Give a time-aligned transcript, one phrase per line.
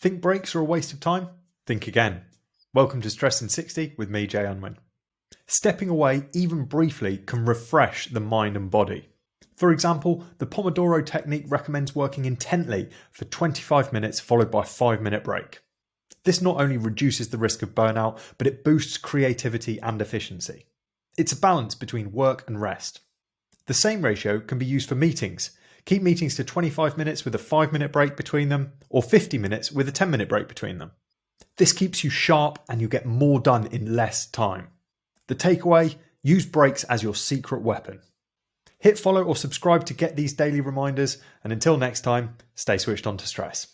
[0.00, 1.28] Think breaks are a waste of time?
[1.66, 2.20] Think again.
[2.72, 4.78] Welcome to Stress in 60 with me, Jay Unwin.
[5.48, 9.08] Stepping away, even briefly, can refresh the mind and body.
[9.56, 15.02] For example, the Pomodoro technique recommends working intently for 25 minutes followed by a 5
[15.02, 15.62] minute break.
[16.22, 20.66] This not only reduces the risk of burnout, but it boosts creativity and efficiency.
[21.16, 23.00] It's a balance between work and rest.
[23.66, 25.50] The same ratio can be used for meetings.
[25.88, 29.72] Keep meetings to 25 minutes with a 5 minute break between them, or 50 minutes
[29.72, 30.90] with a 10 minute break between them.
[31.56, 34.68] This keeps you sharp and you get more done in less time.
[35.28, 38.00] The takeaway use breaks as your secret weapon.
[38.78, 43.06] Hit follow or subscribe to get these daily reminders, and until next time, stay switched
[43.06, 43.68] on to stress.